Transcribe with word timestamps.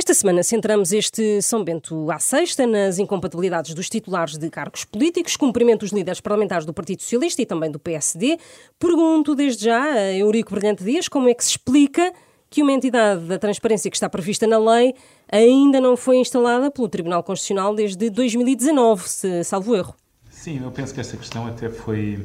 Esta 0.00 0.14
semana 0.14 0.42
centramos 0.42 0.92
este 0.92 1.42
São 1.42 1.62
Bento 1.62 2.10
à 2.10 2.18
sexta 2.18 2.66
nas 2.66 2.98
incompatibilidades 2.98 3.74
dos 3.74 3.86
titulares 3.86 4.38
de 4.38 4.48
cargos 4.48 4.82
políticos, 4.82 5.36
cumprimento 5.36 5.80
dos 5.80 5.92
líderes 5.92 6.22
parlamentares 6.22 6.64
do 6.64 6.72
Partido 6.72 7.02
Socialista 7.02 7.42
e 7.42 7.44
também 7.44 7.70
do 7.70 7.78
PSD. 7.78 8.38
Pergunto 8.78 9.34
desde 9.34 9.66
já 9.66 9.78
a 9.78 10.10
Eurico 10.14 10.54
Brilhante 10.54 10.82
Dias 10.82 11.06
como 11.06 11.28
é 11.28 11.34
que 11.34 11.44
se 11.44 11.50
explica 11.50 12.14
que 12.48 12.62
uma 12.62 12.72
entidade 12.72 13.26
da 13.26 13.38
transparência 13.38 13.90
que 13.90 13.96
está 13.98 14.08
prevista 14.08 14.46
na 14.46 14.56
lei 14.56 14.94
ainda 15.30 15.78
não 15.82 15.98
foi 15.98 16.16
instalada 16.16 16.70
pelo 16.70 16.88
Tribunal 16.88 17.22
Constitucional 17.22 17.74
desde 17.74 18.08
2019, 18.08 19.06
se 19.06 19.44
salvo 19.44 19.76
erro. 19.76 19.94
Sim, 20.30 20.62
eu 20.62 20.70
penso 20.70 20.94
que 20.94 21.00
essa 21.00 21.18
questão 21.18 21.46
até 21.46 21.68
foi 21.68 22.24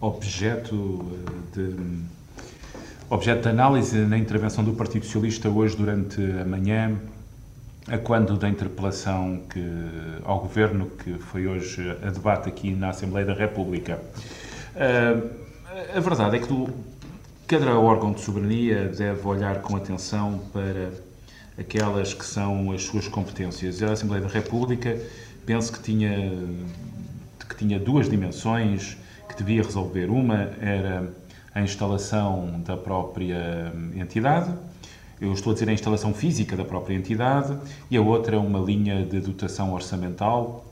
objeto 0.00 1.04
de 1.52 1.76
objeto 3.10 3.42
de 3.42 3.48
análise 3.48 3.98
na 3.98 4.16
intervenção 4.16 4.62
do 4.62 4.72
Partido 4.72 5.04
Socialista 5.04 5.48
hoje 5.48 5.76
durante 5.76 6.20
a 6.40 6.44
manhã, 6.44 6.96
a 7.88 7.98
quando 7.98 8.36
da 8.36 8.48
interpelação 8.48 9.42
que, 9.50 9.64
ao 10.24 10.38
Governo 10.38 10.86
que 10.86 11.14
foi 11.14 11.48
hoje 11.48 11.90
a 12.06 12.10
debate 12.10 12.48
aqui 12.48 12.70
na 12.70 12.90
Assembleia 12.90 13.26
da 13.26 13.34
República. 13.34 14.00
Uh, 14.76 15.28
a 15.96 15.98
verdade 15.98 16.36
é 16.36 16.38
que 16.38 16.46
do, 16.46 16.68
cada 17.48 17.76
órgão 17.76 18.12
de 18.12 18.20
soberania 18.20 18.88
deve 18.96 19.26
olhar 19.26 19.60
com 19.60 19.76
atenção 19.76 20.42
para 20.52 20.90
aquelas 21.58 22.14
que 22.14 22.24
são 22.24 22.70
as 22.70 22.84
suas 22.84 23.08
competências. 23.08 23.82
A 23.82 23.90
Assembleia 23.90 24.22
da 24.22 24.28
República 24.28 24.96
penso 25.44 25.72
que 25.72 25.80
tinha, 25.80 26.32
que 27.48 27.56
tinha 27.56 27.80
duas 27.80 28.08
dimensões 28.08 28.96
que 29.28 29.36
devia 29.36 29.64
resolver. 29.64 30.08
Uma 30.10 30.52
era 30.60 31.12
a 31.60 31.64
instalação 31.64 32.60
da 32.64 32.76
própria 32.76 33.72
entidade, 33.94 34.52
eu 35.20 35.32
estou 35.32 35.50
a 35.50 35.54
dizer 35.54 35.68
a 35.68 35.72
instalação 35.72 36.14
física 36.14 36.56
da 36.56 36.64
própria 36.64 36.94
entidade, 36.94 37.56
e 37.90 37.96
a 37.96 38.00
outra 38.00 38.40
uma 38.40 38.58
linha 38.58 39.04
de 39.04 39.20
dotação 39.20 39.72
orçamental 39.72 40.64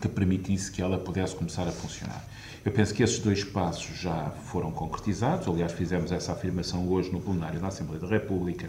que 0.00 0.08
permitisse 0.08 0.70
que 0.70 0.82
ela 0.82 0.98
pudesse 0.98 1.34
começar 1.34 1.66
a 1.66 1.72
funcionar. 1.72 2.24
Eu 2.64 2.72
penso 2.72 2.92
que 2.92 3.02
esses 3.02 3.20
dois 3.20 3.44
passos 3.44 3.98
já 3.98 4.30
foram 4.46 4.70
concretizados, 4.72 5.46
aliás, 5.46 5.72
fizemos 5.72 6.10
essa 6.10 6.32
afirmação 6.32 6.88
hoje 6.88 7.10
no 7.10 7.20
plenário 7.20 7.60
da 7.60 7.68
Assembleia 7.68 8.00
da 8.00 8.08
República. 8.08 8.68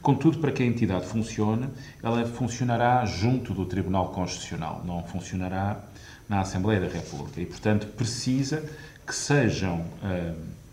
Contudo, 0.00 0.38
para 0.38 0.52
que 0.52 0.62
a 0.62 0.66
entidade 0.66 1.06
funcione, 1.06 1.68
ela 2.02 2.24
funcionará 2.26 3.04
junto 3.06 3.52
do 3.52 3.66
Tribunal 3.66 4.10
Constitucional, 4.10 4.82
não 4.84 5.02
funcionará 5.02 5.80
na 6.28 6.40
Assembleia 6.40 6.80
da 6.80 6.88
República. 6.88 7.40
E, 7.40 7.46
portanto, 7.46 7.86
precisa 7.88 8.62
que 9.04 9.14
sejam. 9.14 9.80
Uh, 10.02 10.63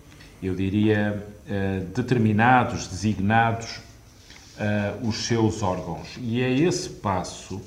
eu 0.42 0.56
diria, 0.56 1.24
eh, 1.48 1.82
determinados, 1.94 2.88
designados 2.88 3.80
eh, 4.58 4.94
os 5.04 5.28
seus 5.28 5.62
órgãos. 5.62 6.18
E 6.20 6.42
é 6.42 6.52
esse 6.52 6.90
passo 6.90 7.62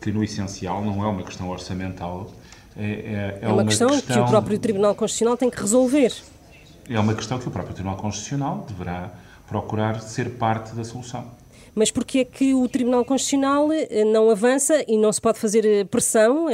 que, 0.00 0.12
no 0.12 0.22
essencial, 0.22 0.84
não 0.84 1.04
é 1.04 1.08
uma 1.08 1.22
questão 1.24 1.48
orçamental. 1.48 2.30
É, 2.76 2.84
é, 2.84 2.86
é, 2.86 3.38
é 3.42 3.46
uma, 3.48 3.54
uma 3.54 3.64
questão, 3.64 3.88
questão, 3.88 4.16
que 4.16 4.20
o 4.22 4.26
próprio 4.26 4.58
Tribunal 4.58 4.94
Constitucional 4.94 5.36
tem 5.36 5.50
que 5.50 5.60
resolver. 5.60 6.12
É 6.88 6.98
uma 6.98 7.14
questão 7.14 7.38
que 7.38 7.48
o 7.48 7.50
próprio 7.50 7.74
Tribunal 7.74 7.98
Constitucional 7.98 8.64
deverá 8.68 9.10
procurar 9.48 10.00
ser 10.00 10.30
parte 10.30 10.72
da 10.74 10.84
solução. 10.84 11.24
Mas 11.74 11.90
porquê 11.90 12.20
é 12.20 12.24
que 12.24 12.54
o 12.54 12.68
Tribunal 12.68 13.04
Constitucional 13.04 13.68
eh, 13.72 14.04
não 14.04 14.30
avança 14.30 14.84
e 14.86 14.96
não 14.96 15.12
se 15.12 15.20
pode 15.20 15.38
fazer 15.38 15.86
pressão, 15.86 16.46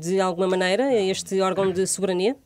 de 0.00 0.20
alguma 0.20 0.46
maneira, 0.48 0.84
a 0.84 1.02
este 1.02 1.40
órgão 1.40 1.70
de 1.70 1.86
soberania? 1.86 2.36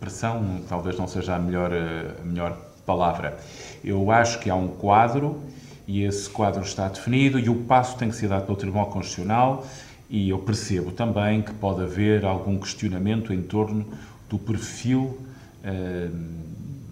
Pressão 0.00 0.60
talvez 0.68 0.98
não 0.98 1.06
seja 1.06 1.36
a 1.36 1.38
melhor, 1.38 1.70
a 1.72 2.24
melhor 2.24 2.56
palavra. 2.84 3.38
Eu 3.84 4.10
acho 4.10 4.38
que 4.38 4.48
há 4.48 4.54
um 4.54 4.68
quadro 4.68 5.42
e 5.86 6.02
esse 6.02 6.28
quadro 6.28 6.62
está 6.62 6.88
definido 6.88 7.38
e 7.38 7.48
o 7.48 7.62
passo 7.64 7.96
tem 7.96 8.08
que 8.08 8.16
ser 8.16 8.28
dado 8.28 8.46
pelo 8.46 8.56
Tribunal 8.56 8.86
Constitucional 8.86 9.66
e 10.08 10.30
eu 10.30 10.38
percebo 10.38 10.92
também 10.92 11.42
que 11.42 11.52
pode 11.52 11.82
haver 11.82 12.24
algum 12.24 12.58
questionamento 12.58 13.32
em 13.32 13.42
torno 13.42 13.86
do 14.28 14.38
perfil 14.38 15.18
uh, 15.64 16.16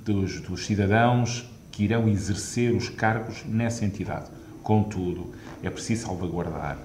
dos, 0.05 0.41
dos 0.41 0.67
cidadãos 0.67 1.49
que 1.71 1.85
irão 1.85 2.09
exercer 2.09 2.75
os 2.75 2.89
cargos 2.89 3.45
nessa 3.47 3.85
entidade. 3.85 4.27
Contudo, 4.63 5.33
é 5.63 5.71
preciso 5.71 6.07
salvaguardar 6.07 6.79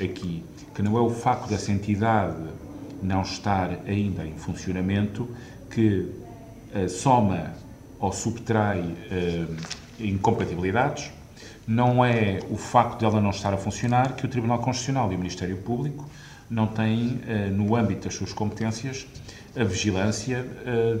aqui 0.00 0.44
que 0.74 0.82
não 0.82 0.96
é 0.96 1.00
o 1.00 1.10
facto 1.10 1.48
dessa 1.48 1.72
entidade 1.72 2.36
não 3.02 3.22
estar 3.22 3.78
ainda 3.86 4.26
em 4.26 4.34
funcionamento 4.34 5.28
que 5.76 6.08
uh, 6.74 6.88
soma 6.88 7.52
ou 8.00 8.10
subtrai 8.10 8.80
uh, 8.80 9.56
incompatibilidades, 10.00 11.10
não 11.68 12.02
é 12.02 12.40
o 12.48 12.56
facto 12.56 13.00
dela 13.00 13.20
não 13.20 13.28
estar 13.28 13.52
a 13.52 13.58
funcionar 13.58 14.16
que 14.16 14.24
o 14.24 14.28
Tribunal 14.28 14.58
Constitucional 14.60 15.12
e 15.12 15.16
o 15.16 15.18
Ministério 15.18 15.58
Público 15.58 16.08
não 16.48 16.66
têm, 16.66 17.20
uh, 17.28 17.54
no 17.54 17.76
âmbito 17.76 18.04
das 18.04 18.14
suas 18.14 18.32
competências, 18.32 19.06
a 19.54 19.64
vigilância 19.64 20.44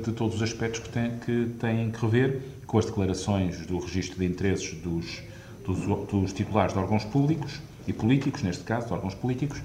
de 0.02 0.12
todos 0.12 0.36
os 0.36 0.42
aspectos 0.42 0.80
que 0.80 0.88
têm, 0.88 1.10
que 1.18 1.50
têm 1.60 1.90
que 1.90 2.00
rever 2.00 2.40
com 2.66 2.78
as 2.78 2.86
declarações 2.86 3.66
do 3.66 3.78
registro 3.78 4.18
de 4.18 4.24
interesses 4.24 4.72
dos, 4.80 5.22
dos, 5.62 6.08
dos 6.08 6.32
titulares 6.32 6.72
de 6.72 6.78
órgãos 6.78 7.04
públicos 7.04 7.60
e 7.86 7.92
políticos, 7.92 8.42
neste 8.42 8.64
caso, 8.64 8.86
de 8.86 8.94
órgãos 8.94 9.14
políticos, 9.14 9.60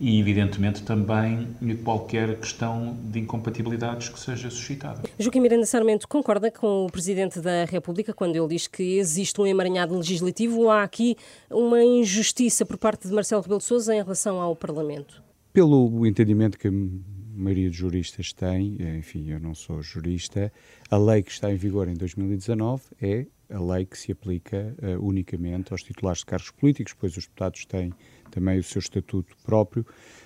e, 0.00 0.18
evidentemente, 0.18 0.82
também 0.82 1.48
qualquer 1.84 2.38
questão 2.38 2.96
de 3.04 3.20
incompatibilidades 3.20 4.08
que 4.08 4.18
seja 4.18 4.48
suscitada. 4.48 5.02
Joaquim 5.18 5.40
Miranda 5.40 5.66
Sarmento 5.66 6.08
concorda 6.08 6.50
com 6.50 6.86
o 6.86 6.90
Presidente 6.90 7.38
da 7.40 7.66
República 7.66 8.14
quando 8.14 8.34
ele 8.34 8.48
diz 8.48 8.66
que 8.66 8.98
existe 8.98 9.38
um 9.38 9.46
emaranhado 9.46 9.94
legislativo 9.94 10.60
ou 10.60 10.70
há 10.70 10.82
aqui 10.82 11.16
uma 11.50 11.84
injustiça 11.84 12.64
por 12.64 12.78
parte 12.78 13.06
de 13.06 13.14
Marcelo 13.14 13.42
Rebelo 13.42 13.58
de 13.58 13.64
Sousa 13.64 13.94
em 13.94 14.02
relação 14.02 14.40
ao 14.40 14.56
Parlamento? 14.56 15.22
Pelo 15.52 16.06
entendimento 16.06 16.58
que 16.58 16.68
a 16.68 16.72
maioria 16.72 17.68
dos 17.68 17.76
juristas 17.76 18.32
tem, 18.32 18.78
enfim, 18.98 19.30
eu 19.30 19.38
não 19.38 19.54
sou 19.54 19.82
jurista, 19.82 20.50
a 20.90 20.96
lei 20.96 21.22
que 21.22 21.30
está 21.30 21.52
em 21.52 21.56
vigor 21.56 21.88
em 21.88 21.94
2019 21.94 22.82
é 23.02 23.26
a 23.50 23.58
lei 23.58 23.84
que 23.84 23.98
se 23.98 24.12
aplica 24.12 24.74
uh, 24.82 25.06
unicamente 25.06 25.72
aos 25.72 25.82
titulares 25.82 26.20
de 26.20 26.26
cargos 26.26 26.50
políticos, 26.50 26.94
pois 26.98 27.16
os 27.16 27.24
deputados 27.24 27.64
têm 27.64 27.92
também 28.30 28.58
o 28.58 28.62
seu 28.62 28.78
estatuto 28.78 29.36
próprio. 29.44 29.84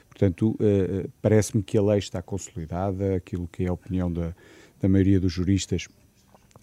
Portanto, 0.08 0.50
uh, 0.52 1.10
parece-me 1.20 1.62
que 1.62 1.76
a 1.78 1.82
lei 1.82 1.98
está 1.98 2.22
consolidada, 2.22 3.16
aquilo 3.16 3.48
que 3.48 3.64
é 3.64 3.68
a 3.68 3.72
opinião 3.72 4.12
da, 4.12 4.34
da 4.80 4.88
maioria 4.88 5.18
dos 5.18 5.32
juristas, 5.32 5.88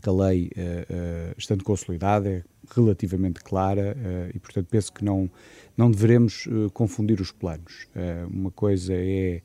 que 0.02 0.10
a 0.10 0.12
lei, 0.12 0.48
uh, 0.48 1.36
estando 1.38 1.64
consolidada, 1.64 2.30
é 2.30 2.44
relativamente 2.74 3.42
clara 3.42 3.98
e, 4.34 4.40
portanto, 4.40 4.68
penso 4.70 4.94
que 4.94 5.04
não, 5.04 5.30
não 5.76 5.92
devemos 5.92 6.48
confundir 6.74 7.20
os 7.20 7.32
planos. 7.32 7.88
uma 8.30 8.50
coisa 8.50 8.94
é 8.96 9.42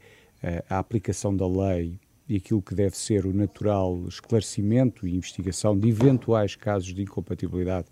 a 0.68 0.78
aplicação 0.78 1.36
da 1.36 1.46
lei 1.46 1.98
e 2.28 2.36
aquilo 2.36 2.60
que 2.60 2.74
deve 2.74 2.96
ser 2.96 3.24
o 3.24 3.32
natural 3.32 4.04
esclarecimento 4.08 5.06
e 5.06 5.14
investigação 5.14 5.78
de 5.78 5.88
eventuais 5.88 6.56
casos 6.56 6.92
de 6.92 7.02
incompatibilidade 7.02 7.86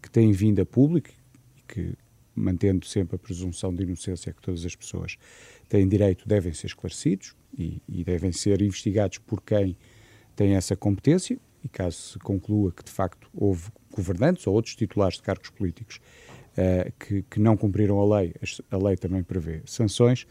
que 0.00 0.10
têm 0.10 0.32
vindo 0.32 0.60
a 0.60 0.66
público 0.66 1.10
e 1.56 1.62
que, 1.72 1.94
mantendo 2.34 2.86
sempre 2.86 3.16
a 3.16 3.18
presunção 3.18 3.74
de 3.74 3.82
inocência 3.82 4.32
que 4.32 4.40
todas 4.40 4.64
as 4.64 4.74
pessoas 4.76 5.16
têm 5.68 5.88
direito, 5.88 6.26
devem 6.28 6.52
ser 6.52 6.68
esclarecidos 6.68 7.34
e, 7.56 7.82
e 7.88 8.04
devem 8.04 8.32
ser 8.32 8.62
investigados 8.62 9.18
por 9.18 9.42
quem 9.42 9.76
tem 10.34 10.54
essa 10.54 10.76
competência. 10.76 11.38
E 11.64 11.68
caso 11.68 11.96
se 11.96 12.18
conclua 12.18 12.72
que 12.72 12.82
de 12.82 12.90
facto 12.90 13.28
houve 13.32 13.70
governantes 13.90 14.46
ou 14.46 14.54
outros 14.54 14.74
titulares 14.74 15.16
de 15.16 15.22
cargos 15.22 15.50
políticos 15.50 16.00
uh, 16.52 16.92
que, 16.98 17.22
que, 17.22 17.40
não 17.40 17.56
cumpriram 17.56 17.98
a 18.00 18.18
lei, 18.18 18.34
a 18.70 18.76
lei 18.76 18.96
também 18.96 19.22
prevê 19.22 19.62
sanções, 19.64 20.26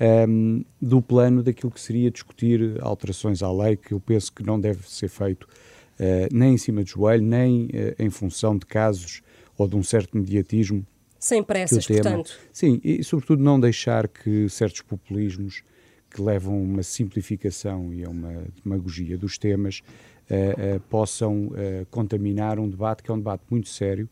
um, 0.00 0.04
ehm, 0.04 0.64
do 0.80 1.00
plano 1.00 1.42
daquilo 1.42 1.70
que 1.70 1.80
seria 1.80 2.10
discutir 2.10 2.78
alterações 2.80 3.42
à 3.42 3.52
lei, 3.52 3.76
que 3.76 3.92
eu 3.92 4.00
penso 4.00 4.32
que 4.32 4.42
não 4.42 4.60
deve 4.60 4.88
ser 4.88 5.08
feito 5.08 5.44
uh, 5.44 6.28
nem 6.32 6.54
em 6.54 6.58
cima 6.58 6.82
do 6.82 6.88
joelho, 6.88 7.22
nem 7.22 7.66
uh, 7.66 7.68
em 7.98 8.10
função 8.10 8.56
de 8.56 8.66
casos 8.66 9.22
ou 9.56 9.68
de 9.68 9.76
um 9.76 9.82
certo 9.82 10.16
mediatismo. 10.16 10.86
Sem 11.18 11.42
pressas, 11.42 11.86
portanto. 11.86 12.36
Sim, 12.52 12.80
e 12.82 13.04
sobretudo 13.04 13.42
não 13.42 13.60
deixar 13.60 14.08
que 14.08 14.48
certos 14.48 14.82
populismos 14.82 15.62
que 16.10 16.20
levam 16.20 16.54
a 16.54 16.58
uma 16.58 16.82
simplificação 16.82 17.94
e 17.94 18.04
a 18.04 18.08
uma 18.08 18.44
demagogia 18.62 19.16
dos 19.16 19.38
temas 19.38 19.82
uh, 20.28 20.80
possam 20.90 21.50
contaminar 21.92 22.58
um 22.58 22.68
debate 22.68 23.04
que 23.04 23.10
é 23.10 23.14
um 23.14 23.18
debate 23.18 23.44
muito 23.48 23.68
sério, 23.68 24.10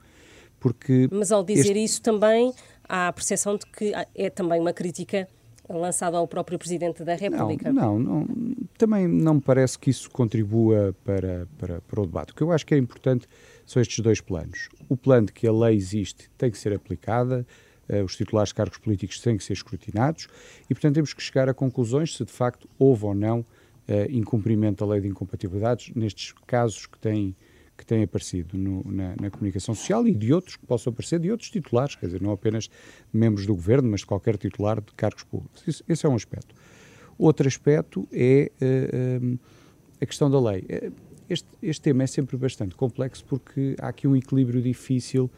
porque... 0.61 1.09
Mas 1.11 1.33
ao 1.33 1.43
dizer 1.43 1.71
este... 1.71 1.85
isso 1.85 2.03
também 2.03 2.53
há 2.89 3.09
a 3.09 3.12
percepção 3.12 3.57
de 3.57 3.67
que 3.67 3.93
é 4.15 4.31
também 4.31 4.61
uma 4.61 4.73
crítica 4.73 5.29
lançado 5.69 6.17
ao 6.17 6.27
próprio 6.27 6.59
Presidente 6.59 7.05
da 7.05 7.15
República. 7.15 7.73
Não, 7.73 7.99
não, 7.99 8.21
não, 8.21 8.57
também 8.77 9.07
não 9.07 9.35
me 9.35 9.41
parece 9.41 9.79
que 9.79 9.91
isso 9.91 10.11
contribua 10.11 10.95
para, 11.05 11.47
para, 11.59 11.81
para 11.81 12.01
o 12.01 12.07
debate. 12.07 12.33
O 12.33 12.35
que 12.35 12.43
eu 12.43 12.51
acho 12.51 12.67
que 12.67 12.75
é 12.75 12.79
importante 12.79 13.29
são 13.65 13.81
estes 13.81 14.01
dois 14.01 14.21
planos. 14.21 14.69
O 14.89 14.97
plano 14.97 15.29
de 15.29 15.33
que 15.33 15.47
a 15.47 15.53
lei 15.53 15.77
existe 15.77 16.29
tem 16.37 16.51
que 16.51 16.59
ser 16.59 16.73
aplicada, 16.73 17.47
uh, 17.89 18.05
os 18.05 18.17
titulares 18.17 18.49
de 18.49 18.55
cargos 18.55 18.79
políticos 18.79 19.21
têm 19.21 19.37
que 19.37 19.45
ser 19.45 19.53
escrutinados 19.53 20.27
e, 20.69 20.75
portanto, 20.75 20.95
temos 20.95 21.15
que 21.15 21.23
chegar 21.23 21.49
a 21.49 21.55
conclusões 21.55 22.17
se 22.17 22.25
de 22.25 22.33
facto 22.33 22.69
houve 22.79 23.05
ou 23.05 23.15
não 23.15 23.41
uh, 23.41 23.47
incumprimento 24.11 24.85
da 24.85 24.93
lei 24.93 25.01
de 25.01 25.09
incompatibilidades 25.09 25.93
nestes 25.95 26.35
casos 26.47 26.87
que 26.87 26.99
têm 26.99 27.37
que 27.81 27.87
têm 27.87 28.03
aparecido 28.03 28.59
no, 28.59 28.85
na, 28.85 29.15
na, 29.19 29.31
comunicação 29.31 29.75
social 29.75 30.06
e 30.06 30.15
de 30.15 30.35
outros 30.35 30.55
que 30.55 30.67
possam 30.67 30.93
aparecer, 30.93 31.19
de 31.19 31.31
outros 31.31 31.50
titulares, 31.50 31.97
quer 31.97 32.06
dizer, 32.06 32.21
não 32.21 32.31
apenas 32.31 32.69
membros 33.11 33.47
do 33.47 33.55
governo, 33.55 33.91
mas 33.91 34.00
de 34.00 34.06
qualquer 34.06 34.37
titular 34.37 34.82
de 34.82 34.93
cargos 34.93 35.25
públicos. 35.25 35.67
Isso, 35.67 35.82
esse 35.88 36.05
é 36.05 36.09
um 36.09 36.15
aspecto. 36.15 36.55
Outro 37.19 37.49
aspecto 37.49 38.06
é 38.12 38.53
uh, 38.61 39.25
uh, 39.25 39.38
a 39.99 40.05
questão 40.05 40.31
da 40.31 40.38
lei. 40.38 40.67
Este, 41.29 41.49
este 41.62 41.81
tema 41.81 42.03
é 42.03 42.06
sempre 42.06 42.37
bastante 42.37 42.75
complexo 42.75 43.25
porque 43.25 43.75
há 43.81 43.88
aqui 43.88 44.06
um 44.06 44.15
equilíbrio 44.15 44.61
difícil 44.61 45.31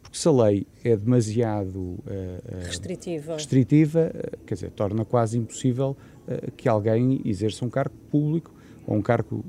porque 0.00 0.16
se 0.16 0.28
a 0.28 0.30
lei 0.30 0.66
é 0.84 0.96
demasiado 0.96 1.76
uh, 1.76 2.02
restritiva, 2.64 3.34
restritiva 3.34 4.12
quer 4.46 4.54
dizer, 4.54 4.70
torna 4.70 5.04
quase 5.04 5.36
impossível 5.36 5.96
que 6.56 6.68
alguém 6.68 7.22
exerça 7.24 7.64
um 7.64 7.70
cargo 7.70 7.94
público 8.10 8.54
ou 8.88 8.96
um 8.96 9.02
cargo 9.02 9.44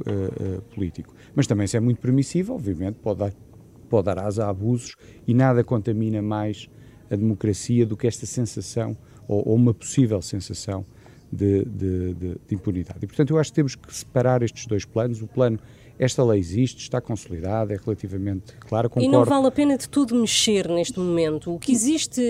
político. 0.75 1.15
Mas 1.33 1.47
também 1.47 1.65
se 1.65 1.77
é 1.77 1.79
muito 1.79 2.01
permissivo, 2.01 2.53
obviamente, 2.53 2.95
pode 2.95 3.19
dar, 3.19 3.33
pode 3.89 4.05
dar 4.05 4.19
asa 4.19 4.45
a 4.45 4.49
abusos 4.49 4.95
e 5.25 5.33
nada 5.33 5.63
contamina 5.63 6.21
mais 6.21 6.69
a 7.09 7.15
democracia 7.15 7.85
do 7.85 7.95
que 7.95 8.05
esta 8.05 8.25
sensação 8.25 8.97
ou, 9.27 9.47
ou 9.47 9.55
uma 9.55 9.73
possível 9.73 10.21
sensação 10.21 10.85
de, 11.31 11.63
de, 11.63 12.13
de, 12.13 12.35
de, 12.47 12.55
impunidade. 12.55 12.99
E, 13.01 13.07
portanto, 13.07 13.31
eu 13.31 13.37
acho 13.37 13.51
que 13.51 13.55
temos 13.55 13.75
que 13.75 13.95
separar 13.95 14.41
estes 14.43 14.65
dois 14.65 14.83
planos. 14.83 15.21
O 15.21 15.27
plano 15.27 15.59
esta 15.97 16.23
lei 16.23 16.39
existe, 16.39 16.79
está 16.79 16.99
consolidada, 16.99 17.73
é 17.73 17.77
relativamente 17.77 18.53
clara. 18.59 18.89
Concordo. 18.89 19.07
E 19.07 19.11
não 19.11 19.25
vale 19.25 19.47
a 19.47 19.51
pena 19.51 19.77
de 19.77 19.87
tudo 19.87 20.15
mexer 20.15 20.67
neste 20.69 20.97
momento. 20.99 21.53
O 21.53 21.59
que 21.59 21.71
existe 21.71 22.21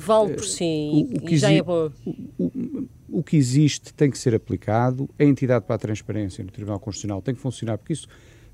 vale 0.00 0.34
por 0.34 0.44
si 0.44 1.08
o, 1.22 1.26
o 1.26 1.30
e 1.30 1.36
já 1.36 1.52
é 1.52 1.62
bom. 1.62 1.90
O, 2.38 2.88
o, 3.08 3.22
que 3.22 3.36
existe 3.36 3.92
tem 3.94 4.10
que 4.10 4.18
ser 4.18 4.34
aplicado. 4.34 5.08
A 5.18 5.24
entidade 5.24 5.64
para 5.64 5.76
a 5.76 5.78
transparência 5.78 6.44
no 6.44 6.50
Tribunal 6.50 6.78
Constitucional 6.78 7.22
tem 7.22 7.34
que 7.34 7.40
funcionar, 7.40 7.78
porque 7.78 7.92
isso 7.92 8.08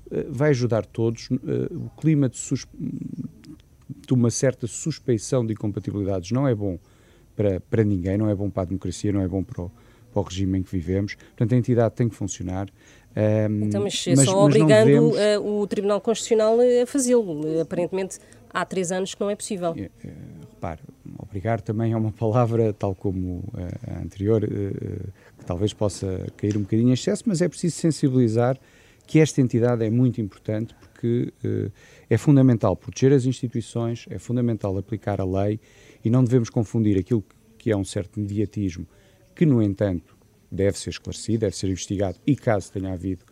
uh, 0.07 0.31
vai 0.31 0.49
ajudar 0.49 0.85
todos. 0.85 1.29
Uh, 1.29 1.37
o 1.71 1.89
clima 1.99 2.29
de, 2.29 2.37
de, 2.37 4.13
uma 4.13 4.29
certa 4.29 4.67
suspeição 4.67 5.45
de 5.45 5.53
incompatibilidades 5.53 6.31
não 6.31 6.47
é 6.47 6.55
bom 6.55 6.77
para, 7.35 7.59
para 7.59 7.83
ninguém, 7.83 8.17
não 8.17 8.29
é 8.29 8.35
bom 8.35 8.49
para 8.49 8.63
a 8.63 8.65
democracia, 8.65 9.11
não 9.11 9.21
é 9.21 9.27
bom 9.27 9.43
para 9.43 9.63
o, 9.63 9.71
para 10.11 10.19
o 10.19 10.23
regime 10.23 10.59
em 10.59 10.63
que 10.63 10.71
vivemos. 10.71 11.15
Portanto, 11.15 11.53
a 11.53 11.57
entidade 11.57 11.95
tem 11.95 12.07
que 12.07 12.15
funcionar. 12.15 12.67
Um, 13.15 13.65
então, 13.65 13.83
mas, 13.83 14.05
mas 14.07 14.19
só 14.25 14.43
mas 14.43 14.57
obrigando 14.57 14.85
devemos... 14.85 15.17
uh, 15.17 15.61
o 15.61 15.67
Tribunal 15.67 16.01
Constitucional 16.01 16.57
a 16.59 16.85
fazê-lo. 16.85 17.61
Aparentemente, 17.61 18.19
há 18.49 18.65
três 18.65 18.91
anos 18.91 19.13
que 19.13 19.21
não 19.21 19.29
é 19.29 19.35
possível. 19.35 19.73
É, 19.77 19.89
é, 20.03 20.13
repare, 20.55 20.81
obrigar 21.17 21.61
também 21.61 21.93
é 21.93 21.97
uma 21.97 22.11
palavra, 22.13 22.73
tal 22.73 22.95
como 22.95 23.43
a 23.87 23.99
anterior, 23.99 24.43
uh, 24.43 25.13
que 25.37 25.45
talvez 25.45 25.73
possa 25.73 26.25
cair 26.37 26.57
um 26.57 26.61
bocadinho 26.61 26.89
em 26.89 26.93
excesso, 26.93 27.23
mas 27.25 27.41
é 27.41 27.47
preciso 27.47 27.75
sensibilizar 27.75 28.57
que 29.05 29.19
esta 29.19 29.39
entidade 29.39 29.85
é 29.85 29.89
muito 29.89 30.19
importante 30.19 30.73
porque 30.79 31.31
é 32.09 32.17
fundamental 32.17 32.75
proteger 32.75 33.13
as 33.13 33.25
instituições, 33.25 34.07
é 34.09 34.17
fundamental 34.17 34.75
aplicar 34.79 35.21
a 35.21 35.23
lei 35.23 35.59
e 36.03 36.09
não 36.09 36.23
devemos 36.23 36.49
confundir 36.49 36.97
aquilo 36.97 37.23
que 37.59 37.71
é 37.71 37.77
um 37.77 37.83
certo 37.83 38.19
mediatismo, 38.19 38.87
que, 39.35 39.45
no 39.45 39.61
entanto, 39.61 40.15
deve 40.51 40.77
ser 40.77 40.91
esclarecido, 40.91 41.39
deve 41.39 41.55
ser 41.55 41.67
investigado 41.67 42.17
e, 42.25 42.35
caso 42.35 42.71
tenha 42.71 42.93
havido 42.93 43.25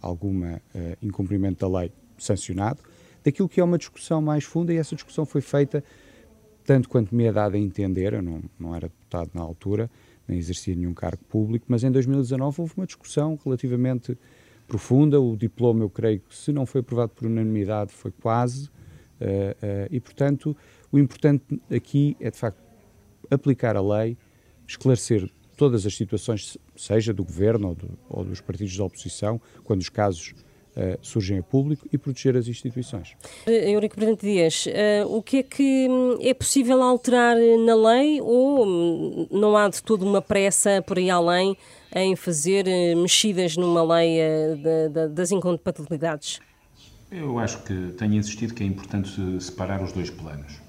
alguma 0.00 0.62
uh, 0.74 0.96
incumprimento 1.02 1.68
da 1.68 1.80
lei, 1.80 1.92
sancionado, 2.18 2.80
daquilo 3.24 3.48
que 3.48 3.60
é 3.60 3.64
uma 3.64 3.78
discussão 3.78 4.20
mais 4.20 4.44
funda 4.44 4.72
e 4.72 4.76
essa 4.76 4.94
discussão 4.94 5.24
foi 5.24 5.40
feita, 5.40 5.82
tanto 6.66 6.88
quanto 6.88 7.14
me 7.14 7.24
é 7.24 7.32
dado 7.32 7.54
a 7.54 7.58
entender, 7.58 8.12
eu 8.12 8.22
não, 8.22 8.42
não 8.58 8.74
era 8.74 8.88
deputado 8.88 9.30
na 9.32 9.40
altura, 9.40 9.88
nem 10.26 10.36
exercia 10.38 10.74
nenhum 10.74 10.92
cargo 10.92 11.24
público, 11.24 11.66
mas 11.68 11.84
em 11.84 11.90
2019 11.90 12.60
houve 12.60 12.74
uma 12.76 12.86
discussão 12.86 13.38
relativamente 13.42 14.18
profunda, 14.66 15.20
o 15.20 15.36
diploma, 15.36 15.84
eu 15.84 15.90
creio 15.90 16.20
que 16.20 16.34
se 16.34 16.52
não 16.52 16.66
foi 16.66 16.80
aprovado 16.80 17.12
por 17.14 17.26
unanimidade, 17.26 17.92
foi 17.92 18.10
quase, 18.10 18.66
uh, 18.66 18.68
uh, 18.68 19.88
e 19.90 20.00
portanto 20.00 20.56
o 20.90 20.98
importante 20.98 21.60
aqui 21.70 22.16
é 22.18 22.30
de 22.30 22.36
facto 22.36 22.60
aplicar 23.30 23.76
a 23.76 23.80
lei, 23.80 24.16
esclarecer 24.66 25.30
todas 25.56 25.86
as 25.86 25.96
situações, 25.96 26.58
seja 26.76 27.14
do 27.14 27.24
governo 27.24 27.68
ou, 27.68 27.74
do, 27.74 27.98
ou 28.08 28.24
dos 28.24 28.40
partidos 28.40 28.76
da 28.76 28.84
oposição, 28.84 29.40
quando 29.62 29.80
os 29.80 29.88
casos 29.88 30.34
uh, 30.76 30.98
surgem 31.00 31.38
a 31.38 31.42
público 31.42 31.86
e 31.92 31.98
proteger 31.98 32.36
as 32.36 32.46
instituições. 32.48 33.16
Eh, 33.46 33.70
Eurico 33.70 33.96
Brilhante 33.96 34.26
Dias, 34.26 34.66
uh, 34.66 35.16
o 35.16 35.22
que 35.22 35.38
é 35.38 35.42
que 35.42 35.88
hum, 35.88 36.18
é 36.20 36.34
possível 36.34 36.82
alterar 36.82 37.36
na 37.64 37.74
lei 37.74 38.20
ou 38.20 38.66
hum, 38.66 39.26
não 39.30 39.56
há 39.56 39.68
de 39.68 39.82
toda 39.82 40.04
uma 40.04 40.20
pressa 40.20 40.82
por 40.86 40.98
aí 40.98 41.10
além 41.10 41.56
em 41.94 42.14
fazer 42.14 42.64
mexidas 42.96 43.56
numa 43.56 43.82
lei 43.82 44.18
da, 44.92 45.06
das 45.06 45.30
incompatibilidades? 45.30 46.40
Eu 47.10 47.38
acho 47.38 47.62
que 47.62 47.94
tenho 47.96 48.14
insistido 48.14 48.52
que 48.52 48.62
é 48.62 48.66
importante 48.66 49.10
separar 49.40 49.82
os 49.82 49.92
dois 49.92 50.10
planos. 50.10 50.60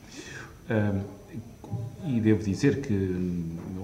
E 2.06 2.21
devo 2.21 2.42
dizer 2.44 2.81
que, 2.81 2.94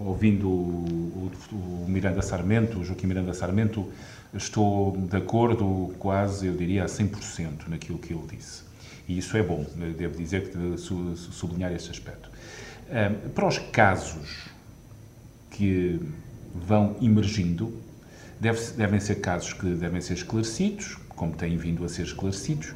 ouvindo 0.05 0.47
o, 0.47 1.31
o, 1.51 1.55
o, 1.55 1.85
Miranda 1.89 2.21
Sarmento, 2.21 2.79
o 2.79 2.85
Joaquim 2.85 3.07
Miranda 3.07 3.33
Sarmento, 3.33 3.89
estou 4.33 4.97
de 4.97 5.17
acordo 5.17 5.93
quase, 5.99 6.47
eu 6.47 6.55
diria, 6.55 6.83
a 6.83 6.87
100% 6.87 7.67
naquilo 7.67 7.97
que 7.99 8.13
ele 8.13 8.23
disse. 8.35 8.63
E 9.07 9.17
isso 9.17 9.35
é 9.35 9.43
bom, 9.43 9.65
devo 9.97 10.17
dizer 10.17 10.51
sublinhar 11.15 11.71
esse 11.73 11.89
aspecto. 11.89 12.29
Para 13.35 13.47
os 13.47 13.57
casos 13.57 14.47
que 15.51 15.99
vão 16.55 16.95
emergindo, 17.01 17.73
devem 18.39 18.99
ser 18.99 19.15
casos 19.15 19.53
que 19.53 19.67
devem 19.75 20.01
ser 20.01 20.13
esclarecidos, 20.13 20.97
como 21.09 21.33
têm 21.33 21.57
vindo 21.57 21.83
a 21.83 21.89
ser 21.89 22.03
esclarecidos, 22.03 22.73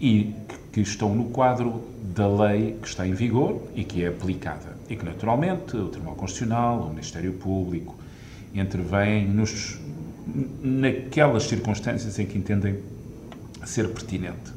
e 0.00 0.34
que 0.72 0.80
estão 0.80 1.14
no 1.14 1.30
quadro 1.30 1.82
da 2.14 2.28
lei 2.28 2.76
que 2.82 2.88
está 2.88 3.06
em 3.06 3.14
vigor 3.14 3.62
e 3.74 3.82
que 3.82 4.04
é 4.04 4.08
aplicada. 4.08 4.76
E 4.88 4.96
que, 4.96 5.04
naturalmente, 5.04 5.76
o 5.76 5.88
Tribunal 5.88 6.16
Constitucional, 6.16 6.80
o 6.80 6.90
Ministério 6.90 7.32
Público, 7.32 7.96
intervêm 8.54 9.26
nos, 9.26 9.78
naquelas 10.26 11.44
circunstâncias 11.44 12.18
em 12.18 12.26
que 12.26 12.36
entendem 12.36 12.78
ser 13.64 13.88
pertinente. 13.88 14.52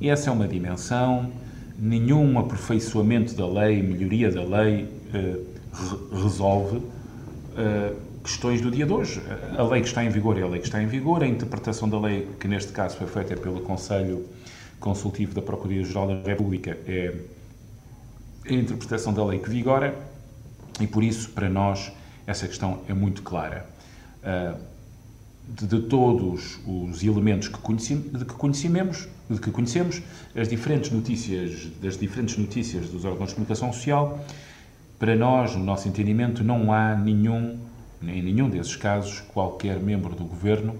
E 0.00 0.08
essa 0.08 0.30
é 0.30 0.32
uma 0.32 0.48
dimensão, 0.48 1.32
nenhum 1.78 2.38
aperfeiçoamento 2.38 3.34
da 3.34 3.46
lei, 3.46 3.82
melhoria 3.82 4.30
da 4.30 4.42
lei, 4.42 4.88
eh, 5.12 5.38
resolve 6.12 6.82
eh, 7.56 7.92
questões 8.22 8.60
do 8.60 8.70
dia 8.70 8.86
de 8.86 8.92
hoje. 8.92 9.22
A 9.56 9.62
lei 9.62 9.80
que 9.80 9.88
está 9.88 10.04
em 10.04 10.08
vigor 10.08 10.38
é 10.38 10.42
a 10.42 10.46
lei 10.46 10.60
que 10.60 10.66
está 10.66 10.82
em 10.82 10.86
vigor, 10.86 11.22
a 11.22 11.26
interpretação 11.26 11.88
da 11.88 11.98
lei, 11.98 12.28
que 12.40 12.48
neste 12.48 12.72
caso 12.72 12.96
foi 12.96 13.06
feita 13.06 13.36
pelo 13.36 13.60
Conselho 13.60 14.26
Consultivo 14.80 15.34
da 15.34 15.42
Procuradoria-Geral 15.42 16.08
da 16.08 16.28
República, 16.28 16.76
é 16.86 17.14
a 18.48 18.52
interpretação 18.52 19.12
da 19.12 19.24
lei 19.24 19.38
que 19.38 19.48
vigora 19.50 19.94
e, 20.80 20.86
por 20.86 21.02
isso, 21.02 21.30
para 21.30 21.48
nós, 21.48 21.90
essa 22.26 22.46
questão 22.46 22.80
é 22.88 22.92
muito 22.92 23.22
clara. 23.22 23.66
Ah, 24.22 24.56
de, 25.46 25.66
de 25.66 25.80
todos 25.82 26.58
os 26.66 27.02
elementos 27.02 27.48
que, 27.48 27.58
conhecemos, 27.58 28.12
de 28.12 28.24
que 28.24 28.34
conhecemos, 28.34 29.08
de 29.30 29.40
que 29.40 29.50
conhecemos, 29.50 30.02
as 30.34 30.48
diferentes 30.48 30.90
notícias, 30.90 31.68
das 31.82 31.98
diferentes 31.98 32.36
notícias 32.36 32.88
dos 32.88 33.04
órgãos 33.04 33.30
de 33.30 33.34
comunicação 33.34 33.72
social, 33.72 34.24
para 34.98 35.14
nós, 35.14 35.54
no 35.54 35.64
nosso 35.64 35.88
entendimento, 35.88 36.42
não 36.42 36.72
há 36.72 36.94
nenhum 36.94 37.58
em 38.02 38.22
nenhum 38.22 38.48
desses 38.48 38.76
casos, 38.76 39.20
qualquer 39.32 39.80
membro 39.80 40.14
do 40.14 40.24
governo 40.24 40.76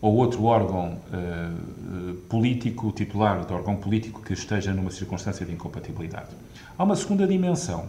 ou 0.00 0.14
outro 0.16 0.44
órgão 0.44 0.98
uh, 1.12 2.14
político, 2.28 2.90
titular 2.92 3.44
de 3.44 3.52
órgão 3.52 3.76
político 3.76 4.20
que 4.20 4.32
esteja 4.32 4.72
numa 4.72 4.90
circunstância 4.90 5.46
de 5.46 5.52
incompatibilidade. 5.52 6.30
Há 6.76 6.82
uma 6.82 6.96
segunda 6.96 7.26
dimensão, 7.26 7.88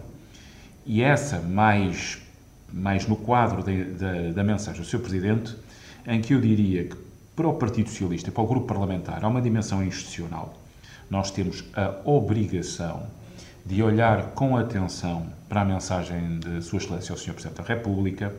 e 0.85 1.01
essa 1.01 1.39
mais, 1.39 2.21
mais 2.71 3.07
no 3.07 3.15
quadro 3.15 3.63
de, 3.63 3.95
de, 3.95 4.31
da 4.31 4.43
mensagem 4.43 4.81
do 4.81 4.87
Sr. 4.87 4.99
Presidente, 4.99 5.55
em 6.05 6.21
que 6.21 6.33
eu 6.33 6.41
diria 6.41 6.85
que 6.85 6.95
para 7.35 7.47
o 7.47 7.53
Partido 7.53 7.89
Socialista 7.89 8.31
para 8.31 8.43
o 8.43 8.47
grupo 8.47 8.67
parlamentar 8.67 9.23
há 9.23 9.27
uma 9.27 9.41
dimensão 9.41 9.83
institucional. 9.83 10.53
Nós 11.09 11.31
temos 11.31 11.63
a 11.75 11.95
obrigação 12.05 13.07
de 13.65 13.81
olhar 13.81 14.31
com 14.31 14.57
atenção 14.57 15.27
para 15.47 15.61
a 15.61 15.65
mensagem 15.65 16.39
de 16.39 16.61
Sua 16.61 16.77
Excelência, 16.77 17.13
o 17.13 17.17
Sr. 17.17 17.33
Presidente 17.33 17.57
da 17.57 17.63
República, 17.63 18.33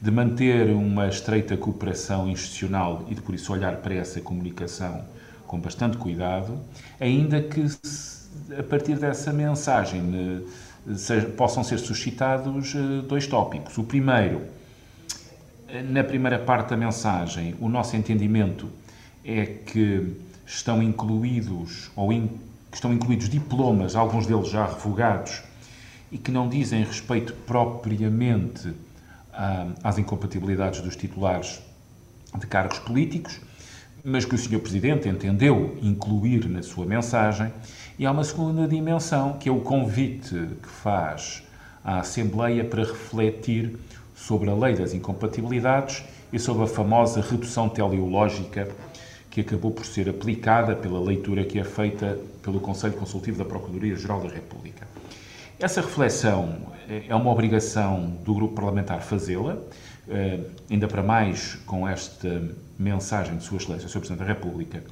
de 0.00 0.10
manter 0.10 0.70
uma 0.70 1.08
estreita 1.08 1.56
cooperação 1.56 2.28
institucional 2.28 3.04
e 3.08 3.14
de, 3.14 3.20
por 3.20 3.34
isso, 3.34 3.52
olhar 3.52 3.76
para 3.76 3.94
essa 3.94 4.20
comunicação 4.20 5.04
com 5.46 5.58
bastante 5.58 5.96
cuidado, 5.96 6.58
ainda 7.00 7.40
que 7.40 7.64
a 8.58 8.62
partir 8.62 8.96
dessa 8.96 9.32
mensagem 9.32 10.44
eh, 10.86 11.20
possam 11.36 11.64
ser 11.64 11.78
suscitados 11.78 12.74
eh, 12.74 13.02
dois 13.06 13.26
tópicos. 13.26 13.78
O 13.78 13.84
primeiro, 13.84 14.42
na 15.82 16.04
primeira 16.04 16.38
parte 16.38 16.70
da 16.70 16.76
mensagem, 16.76 17.54
o 17.60 17.68
nosso 17.68 17.96
entendimento 17.96 18.68
é 19.24 19.44
que 19.44 20.16
estão 20.46 20.82
incluídos 20.82 21.90
ou 21.96 22.12
in, 22.12 22.30
estão 22.72 22.92
incluídos 22.92 23.28
diplomas, 23.28 23.96
alguns 23.96 24.26
deles 24.26 24.48
já 24.48 24.66
revogados, 24.66 25.42
e 26.10 26.18
que 26.18 26.30
não 26.30 26.48
dizem 26.48 26.84
respeito 26.84 27.32
propriamente 27.46 28.72
às 29.82 29.98
incompatibilidades 29.98 30.80
dos 30.80 30.96
titulares 30.96 31.60
de 32.38 32.46
cargos 32.46 32.78
políticos, 32.78 33.40
mas 34.04 34.24
que 34.24 34.34
o 34.34 34.38
Sr. 34.38 34.60
Presidente 34.60 35.08
entendeu 35.08 35.76
incluir 35.82 36.48
na 36.48 36.62
sua 36.62 36.86
mensagem. 36.86 37.52
E 37.98 38.06
há 38.06 38.12
uma 38.12 38.22
segunda 38.22 38.68
dimensão, 38.68 39.32
que 39.32 39.48
é 39.48 39.52
o 39.52 39.60
convite 39.60 40.48
que 40.62 40.68
faz 40.68 41.42
à 41.84 41.98
Assembleia 41.98 42.64
para 42.64 42.84
refletir 42.84 43.76
sobre 44.16 44.50
a 44.50 44.54
lei 44.54 44.74
das 44.74 44.94
incompatibilidades 44.94 46.02
e 46.32 46.38
sobre 46.38 46.64
a 46.64 46.66
famosa 46.66 47.20
redução 47.20 47.68
teleológica 47.68 48.68
que 49.30 49.42
acabou 49.42 49.70
por 49.70 49.84
ser 49.84 50.08
aplicada 50.08 50.74
pela 50.74 50.98
leitura 50.98 51.44
que 51.44 51.58
é 51.58 51.64
feita 51.64 52.18
pelo 52.42 52.58
Conselho 52.58 52.94
Consultivo 52.94 53.36
da 53.36 53.44
Procuradoria-Geral 53.44 54.22
da 54.22 54.30
República. 54.30 54.88
Essa 55.58 55.82
reflexão 55.82 56.56
eh, 56.88 57.04
é 57.08 57.14
uma 57.14 57.30
obrigação 57.30 58.16
do 58.24 58.34
grupo 58.34 58.54
parlamentar 58.54 59.02
fazê-la, 59.02 59.58
eh, 60.08 60.40
ainda 60.70 60.88
para 60.88 61.02
mais 61.02 61.56
com 61.66 61.86
esta 61.86 62.42
mensagem 62.78 63.36
de 63.36 63.44
Sua 63.44 63.58
Excelência, 63.58 63.88
Sr. 63.88 63.98
Presidente 63.98 64.18
da 64.20 64.24
República. 64.24 64.82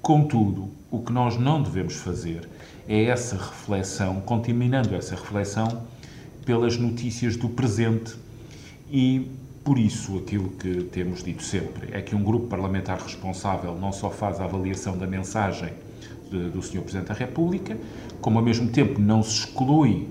Contudo, 0.00 0.68
o 0.90 1.00
que 1.00 1.12
nós 1.12 1.38
não 1.38 1.62
devemos 1.62 1.94
fazer 1.94 2.48
é 2.88 3.04
essa 3.04 3.36
reflexão, 3.36 4.20
contaminando 4.20 4.96
essa 4.96 5.14
reflexão 5.14 5.84
pelas 6.44 6.76
notícias 6.76 7.36
do 7.36 7.48
presente 7.48 8.14
e 8.92 9.30
por 9.64 9.78
isso, 9.78 10.18
aquilo 10.18 10.50
que 10.50 10.82
temos 10.92 11.22
dito 11.22 11.42
sempre 11.42 11.88
é 11.92 12.02
que 12.02 12.14
um 12.16 12.22
grupo 12.22 12.46
parlamentar 12.48 13.00
responsável 13.00 13.78
não 13.78 13.92
só 13.92 14.10
faz 14.10 14.40
a 14.40 14.44
avaliação 14.44 14.98
da 14.98 15.06
mensagem 15.06 15.72
de, 16.30 16.50
do 16.50 16.60
Sr. 16.60 16.80
Presidente 16.80 17.08
da 17.08 17.14
República, 17.14 17.76
como 18.20 18.38
ao 18.38 18.44
mesmo 18.44 18.68
tempo 18.68 19.00
não 19.00 19.22
se 19.22 19.46
exclui 19.46 20.08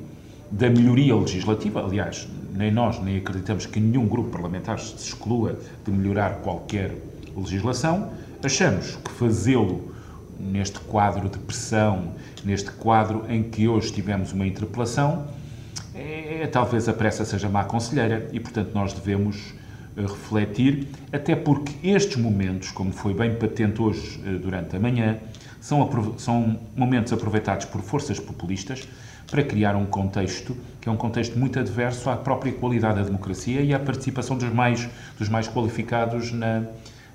da 0.50 0.70
melhoria 0.70 1.16
legislativa. 1.16 1.84
Aliás, 1.84 2.28
nem 2.56 2.72
nós 2.72 3.00
nem 3.04 3.18
acreditamos 3.18 3.66
que 3.66 3.80
nenhum 3.80 4.08
grupo 4.08 4.30
parlamentar 4.30 4.80
se 4.80 4.96
exclua 4.96 5.60
de 5.86 5.92
melhorar 5.92 6.38
qualquer 6.38 6.96
legislação. 7.36 8.10
Achamos 8.42 8.96
que 8.96 9.12
fazê-lo 9.12 9.94
neste 10.40 10.80
quadro 10.80 11.30
de 11.30 11.38
pressão, 11.38 12.14
neste 12.44 12.72
quadro 12.72 13.26
em 13.30 13.44
que 13.44 13.68
hoje 13.68 13.92
tivemos 13.92 14.32
uma 14.32 14.48
interpelação, 14.48 15.28
é, 15.94 16.48
talvez 16.52 16.88
a 16.88 16.94
pressa 16.94 17.26
seja 17.26 17.50
má 17.50 17.64
conselheira 17.64 18.30
e, 18.32 18.40
portanto, 18.40 18.72
nós 18.74 18.94
devemos 18.94 19.54
uh, 19.98 20.02
refletir, 20.02 20.88
até 21.12 21.36
porque 21.36 21.88
estes 21.88 22.18
momentos, 22.18 22.72
como 22.72 22.92
foi 22.92 23.14
bem 23.14 23.36
patente 23.36 23.82
hoje 23.82 24.20
uh, 24.20 24.40
durante 24.40 24.76
a 24.76 24.80
manhã, 24.80 25.20
são, 25.60 25.88
são 26.18 26.60
momentos 26.76 27.14
aproveitados 27.14 27.66
por 27.66 27.82
forças 27.82 28.20
populistas 28.20 28.88
para 29.30 29.44
criar 29.44 29.76
um 29.76 29.86
contexto 29.86 30.58
que 30.82 30.90
é 30.90 30.92
um 30.92 30.98
contexto 30.98 31.38
muito 31.38 31.60
adverso 31.60 32.10
à 32.10 32.18
própria 32.18 32.52
qualidade 32.52 32.96
da 32.96 33.04
democracia 33.04 33.62
e 33.62 33.74
à 33.74 33.80
participação 33.80 34.36
dos 34.36 34.52
mais, 34.52 34.90
dos 35.18 35.30
mais 35.30 35.48
qualificados 35.48 36.32
na, 36.32 36.64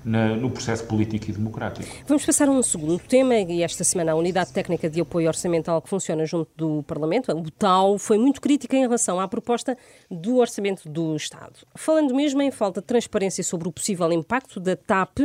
na, 0.07 0.35
no 0.35 0.49
processo 0.49 0.85
político 0.85 1.29
e 1.29 1.33
democrático. 1.33 1.87
Vamos 2.07 2.25
passar 2.25 2.47
a 2.47 2.51
um 2.51 2.63
segundo 2.63 2.97
tema, 2.97 3.35
e 3.35 3.61
esta 3.61 3.83
semana 3.83 4.13
a 4.13 4.15
Unidade 4.15 4.53
Técnica 4.53 4.89
de 4.89 5.01
Apoio 5.01 5.27
Orçamental 5.27 5.81
que 5.81 5.89
funciona 5.89 6.25
junto 6.25 6.49
do 6.55 6.81
Parlamento, 6.83 7.31
o 7.31 7.51
TAU, 7.51 7.99
foi 7.99 8.17
muito 8.17 8.39
crítica 8.39 8.75
em 8.75 8.81
relação 8.81 9.19
à 9.19 9.27
proposta 9.27 9.77
do 10.09 10.37
Orçamento 10.37 10.87
do 10.87 11.15
Estado. 11.15 11.59
Falando 11.75 12.15
mesmo 12.15 12.41
em 12.41 12.51
falta 12.51 12.79
de 12.79 12.87
transparência 12.87 13.43
sobre 13.43 13.67
o 13.67 13.71
possível 13.71 14.11
impacto 14.11 14.59
da 14.59 14.75
TAP 14.75 15.19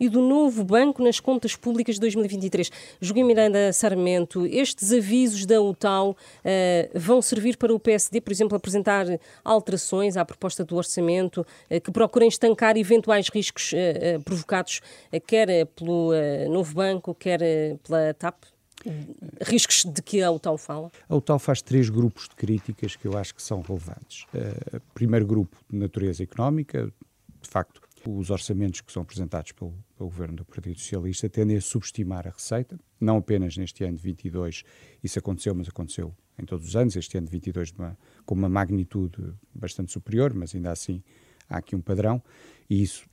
e 0.00 0.08
do 0.08 0.22
novo 0.22 0.64
banco 0.64 1.02
nas 1.02 1.20
contas 1.20 1.54
públicas 1.54 1.96
de 1.96 2.00
2023. 2.00 2.70
Joaquim 3.00 3.22
Miranda 3.22 3.72
Sarmento, 3.72 4.46
estes 4.46 4.92
avisos 4.92 5.44
da 5.44 5.60
UTAL 5.60 6.10
uh, 6.10 6.98
vão 6.98 7.20
servir 7.20 7.58
para 7.58 7.74
o 7.74 7.78
PSD, 7.78 8.20
por 8.22 8.32
exemplo, 8.32 8.56
apresentar 8.56 9.06
alterações 9.44 10.16
à 10.16 10.24
proposta 10.24 10.64
do 10.64 10.74
orçamento 10.76 11.46
uh, 11.70 11.80
que 11.80 11.92
procurem 11.92 12.28
estancar 12.28 12.78
eventuais 12.78 13.28
riscos 13.28 13.72
uh, 13.72 14.22
provocados 14.22 14.80
quer 15.26 15.66
pelo 15.66 16.12
novo 16.48 16.74
banco, 16.74 17.14
quer 17.14 17.40
pela 17.82 18.14
TAP? 18.14 18.44
Riscos 19.42 19.84
de 19.84 20.00
que 20.00 20.22
a 20.22 20.30
UTAL 20.30 20.56
fala? 20.56 20.90
A 21.08 21.14
UTAL 21.14 21.38
faz 21.38 21.60
três 21.60 21.90
grupos 21.90 22.28
de 22.28 22.34
críticas 22.34 22.96
que 22.96 23.06
eu 23.06 23.16
acho 23.16 23.34
que 23.34 23.42
são 23.42 23.60
relevantes. 23.60 24.24
Uh, 24.34 24.80
primeiro 24.94 25.26
grupo 25.26 25.56
de 25.68 25.78
natureza 25.78 26.22
económica, 26.22 26.90
de 27.42 27.48
facto, 27.48 27.82
os 28.06 28.30
orçamentos 28.30 28.80
que 28.80 28.90
são 28.90 29.02
apresentados 29.02 29.52
pelo, 29.52 29.74
pelo, 30.00 30.08
governo 30.08 30.36
do 30.36 30.44
Partido 30.46 30.78
Socialista 30.78 31.28
tendem 31.28 31.58
a 31.58 31.60
subestimar 31.60 32.26
a 32.26 32.30
receita, 32.30 32.80
não 32.98 33.18
apenas 33.18 33.56
neste 33.56 33.84
ano 33.84 33.96
de 33.96 34.02
22, 34.02 34.64
isso 35.04 35.18
aconteceu, 35.18 35.54
mas 35.54 35.68
aconteceu 35.68 36.14
em 36.38 36.44
todos 36.46 36.68
os 36.68 36.74
anos, 36.74 36.96
este 36.96 37.18
ano 37.18 37.26
de 37.26 37.32
22 37.32 37.72
uma, 37.72 37.98
com 38.24 38.34
uma 38.34 38.48
magnitude 38.48 39.34
bastante 39.54 39.92
superior, 39.92 40.32
mas 40.32 40.54
ainda 40.54 40.70
assim 40.70 41.02
há 41.48 41.58
aqui 41.58 41.76
um 41.76 41.82
padrão, 41.82 42.22
e 42.68 42.82
isso 42.82 43.06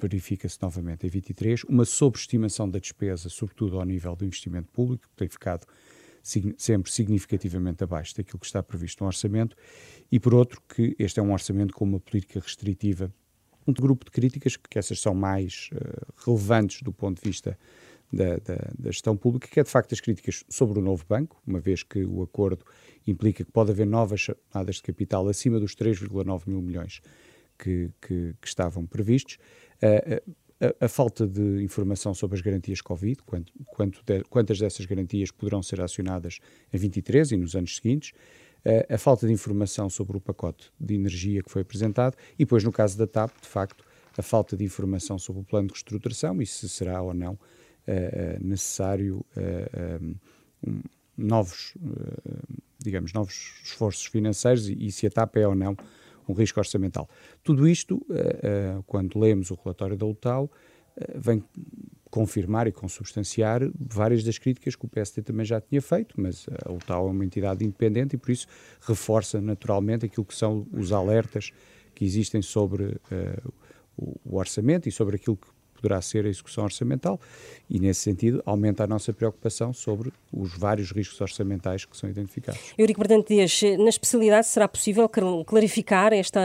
verifica-se 0.00 0.58
novamente 0.60 1.06
em 1.06 1.10
23, 1.10 1.62
uma 1.64 1.84
sobreestimação 1.84 2.68
da 2.68 2.80
despesa, 2.80 3.28
sobretudo 3.28 3.78
ao 3.78 3.84
nível 3.84 4.16
do 4.16 4.24
investimento 4.24 4.68
público, 4.72 5.08
que 5.08 5.16
tem 5.16 5.28
ficado 5.28 5.66
sempre 6.22 6.90
significativamente 6.90 7.82
abaixo 7.82 8.16
daquilo 8.16 8.38
que 8.38 8.46
está 8.46 8.62
previsto 8.62 9.02
no 9.02 9.06
orçamento, 9.06 9.56
e 10.10 10.18
por 10.18 10.34
outro 10.34 10.60
que 10.68 10.94
este 10.98 11.20
é 11.20 11.22
um 11.22 11.32
orçamento 11.32 11.72
com 11.72 11.84
uma 11.84 12.00
política 12.00 12.40
restritiva 12.40 13.12
um 13.66 13.72
grupo 13.72 14.04
de 14.04 14.10
críticas, 14.10 14.56
que 14.56 14.78
essas 14.78 15.00
são 15.00 15.14
mais 15.14 15.70
uh, 15.72 16.24
relevantes 16.24 16.82
do 16.82 16.92
ponto 16.92 17.22
de 17.22 17.28
vista 17.28 17.58
da, 18.12 18.36
da, 18.36 18.70
da, 18.78 18.90
gestão 18.90 19.16
pública, 19.16 19.48
que 19.48 19.58
é 19.58 19.62
de 19.62 19.70
facto 19.70 19.92
as 19.92 20.00
críticas 20.00 20.44
sobre 20.48 20.78
o 20.78 20.82
novo 20.82 21.04
banco, 21.08 21.40
uma 21.46 21.60
vez 21.60 21.82
que 21.82 22.04
o 22.04 22.22
acordo 22.22 22.64
implica 23.06 23.44
que 23.44 23.50
pode 23.50 23.70
haver 23.70 23.86
novas 23.86 24.20
chamadas 24.20 24.76
de 24.76 24.82
capital 24.82 25.26
acima 25.28 25.58
dos 25.58 25.74
3,9 25.74 26.42
mil 26.46 26.60
milhões 26.60 27.00
que, 27.58 27.90
que, 28.00 28.34
que 28.40 28.48
estavam 28.48 28.86
previstos. 28.86 29.38
Uh, 29.82 30.32
a, 30.62 30.84
a, 30.84 30.88
falta 30.88 31.26
de 31.26 31.62
informação 31.62 32.14
sobre 32.14 32.36
as 32.36 32.40
garantias 32.40 32.80
Covid, 32.80 33.20
quanto, 33.24 33.52
quanto 33.66 34.02
de, 34.04 34.22
quantas 34.24 34.58
dessas 34.60 34.86
garantias 34.86 35.32
poderão 35.32 35.60
ser 35.60 35.80
acionadas 35.80 36.38
em 36.72 36.78
23 36.78 37.32
e 37.32 37.36
nos 37.36 37.56
anos 37.56 37.76
seguintes, 37.76 38.12
a 38.88 38.96
falta 38.96 39.26
de 39.26 39.32
informação 39.32 39.90
sobre 39.90 40.16
o 40.16 40.20
pacote 40.20 40.72
de 40.78 40.94
energia 40.94 41.42
que 41.42 41.50
foi 41.50 41.62
apresentado 41.62 42.16
e 42.34 42.44
depois, 42.44 42.62
no 42.62 42.70
caso 42.70 42.96
da 42.96 43.06
TAP, 43.06 43.32
de 43.40 43.48
facto, 43.48 43.84
a 44.16 44.22
falta 44.22 44.56
de 44.56 44.64
informação 44.64 45.18
sobre 45.18 45.42
o 45.42 45.44
plano 45.44 45.68
de 45.68 45.74
reestruturação 45.74 46.40
e 46.42 46.46
se 46.46 46.68
será 46.68 47.00
ou 47.02 47.14
não 47.14 47.32
uh, 47.34 47.38
necessário 48.40 49.24
uh, 49.36 50.16
um, 50.66 50.82
novos, 51.16 51.74
uh, 51.76 52.62
digamos, 52.78 53.12
novos 53.12 53.54
esforços 53.64 54.06
financeiros 54.06 54.68
e, 54.68 54.86
e, 54.86 54.92
se 54.92 55.06
a 55.06 55.10
TAP 55.10 55.36
é 55.36 55.48
ou 55.48 55.54
não 55.54 55.76
um 56.28 56.34
risco 56.34 56.60
orçamental. 56.60 57.08
Tudo 57.42 57.66
isto, 57.66 58.00
quando 58.86 59.18
lemos 59.18 59.50
o 59.50 59.56
relatório 59.56 59.96
da 59.96 60.06
UTAU, 60.06 60.48
vem 61.14 61.42
confirmar 62.10 62.66
e 62.66 62.72
consubstanciar 62.72 63.62
várias 63.74 64.22
das 64.22 64.36
críticas 64.36 64.76
que 64.76 64.84
o 64.84 64.88
PSD 64.88 65.22
também 65.22 65.46
já 65.46 65.60
tinha 65.60 65.80
feito, 65.80 66.20
mas 66.20 66.46
a 66.62 66.70
UTAU 66.70 67.08
é 67.08 67.10
uma 67.10 67.24
entidade 67.24 67.64
independente 67.64 68.16
e 68.16 68.18
por 68.18 68.30
isso 68.30 68.46
reforça 68.82 69.40
naturalmente 69.40 70.04
aquilo 70.04 70.26
que 70.26 70.34
são 70.34 70.66
os 70.72 70.92
alertas 70.92 71.52
que 71.94 72.04
existem 72.04 72.42
sobre 72.42 72.84
uh, 72.84 73.52
o 73.96 74.36
orçamento 74.36 74.88
e 74.88 74.92
sobre 74.92 75.16
aquilo 75.16 75.36
que 75.36 75.48
poderá 75.82 76.00
ser 76.00 76.24
a 76.24 76.28
execução 76.28 76.64
orçamental 76.64 77.20
e, 77.68 77.80
nesse 77.80 78.00
sentido, 78.00 78.40
aumenta 78.46 78.84
a 78.84 78.86
nossa 78.86 79.12
preocupação 79.12 79.72
sobre 79.72 80.12
os 80.32 80.56
vários 80.56 80.92
riscos 80.92 81.20
orçamentais 81.20 81.84
que 81.84 81.96
são 81.96 82.08
identificados. 82.08 82.60
Eurico 82.78 83.00
Bernardo 83.00 83.26
Dias, 83.26 83.60
na 83.78 83.88
especialidade 83.88 84.46
será 84.46 84.68
possível 84.68 85.10
clarificar 85.44 86.12
esta 86.12 86.40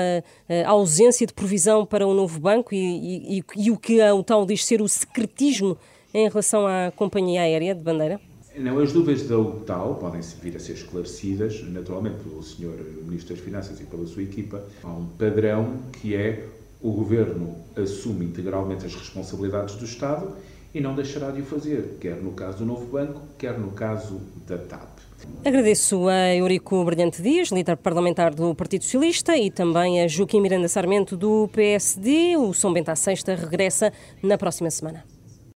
eh, 0.49 0.63
ausência 0.63 1.27
de 1.27 1.33
provisão 1.33 1.85
para 1.85 2.05
o 2.07 2.11
um 2.11 2.13
novo 2.15 2.39
banco 2.39 2.73
e, 2.73 3.37
e, 3.37 3.43
e 3.55 3.71
o 3.71 3.77
que 3.77 4.01
o 4.01 4.23
tal 4.23 4.45
diz 4.45 4.65
ser 4.65 4.81
o 4.81 4.87
secretismo 4.87 5.77
em 6.13 6.27
relação 6.27 6.65
à 6.65 6.91
companhia 6.95 7.41
aérea 7.41 7.75
de 7.75 7.83
bandeira? 7.83 8.19
Não, 8.57 8.79
as 8.79 8.91
dúvidas 8.91 9.27
da 9.27 9.37
UTAL 9.37 9.95
podem 9.95 10.19
vir 10.41 10.55
a 10.55 10.59
ser 10.59 10.73
esclarecidas, 10.73 11.61
naturalmente, 11.69 12.17
pelo 12.23 12.41
Sr. 12.41 13.03
Ministro 13.03 13.35
das 13.35 13.43
Finanças 13.43 13.79
e 13.79 13.83
pela 13.83 14.05
sua 14.07 14.23
equipa. 14.23 14.63
Há 14.83 14.87
um 14.87 15.05
padrão 15.05 15.77
que 15.91 16.15
é 16.15 16.43
o 16.81 16.91
Governo 16.91 17.55
assume 17.75 18.25
integralmente 18.25 18.85
as 18.85 18.95
responsabilidades 18.95 19.75
do 19.75 19.85
Estado 19.85 20.35
e 20.73 20.81
não 20.81 20.95
deixará 20.95 21.31
de 21.31 21.41
o 21.41 21.45
fazer, 21.45 21.97
quer 21.99 22.17
no 22.17 22.31
caso 22.33 22.59
do 22.59 22.65
novo 22.65 22.85
banco, 22.85 23.21
quer 23.37 23.57
no 23.57 23.71
caso 23.71 24.21
da 24.45 24.57
TAP. 24.57 24.97
Agradeço 25.43 26.07
a 26.07 26.35
Eurico 26.35 26.83
Brilhante 26.85 27.21
Dias, 27.21 27.49
líder 27.49 27.77
parlamentar 27.77 28.33
do 28.35 28.53
Partido 28.53 28.83
Socialista, 28.83 29.35
e 29.35 29.49
também 29.49 30.01
a 30.01 30.07
Joaquim 30.07 30.39
Miranda 30.39 30.67
Sarmento, 30.67 31.17
do 31.17 31.49
PSD. 31.51 32.37
O 32.37 32.53
São 32.53 32.71
Bento 32.71 32.89
à 32.89 32.95
Sexta 32.95 33.33
regressa 33.33 33.91
na 34.21 34.37
próxima 34.37 34.69
semana. 34.69 35.16